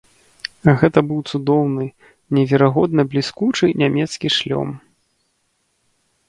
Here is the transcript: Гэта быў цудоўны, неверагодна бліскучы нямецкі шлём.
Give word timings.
Гэта 0.83 0.99
быў 1.09 1.19
цудоўны, 1.31 1.85
неверагодна 2.37 3.01
бліскучы 3.11 3.65
нямецкі 3.83 4.27
шлём. 4.39 4.69